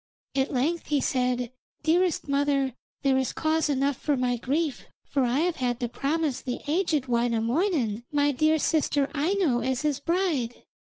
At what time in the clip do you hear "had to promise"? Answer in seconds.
5.57-6.41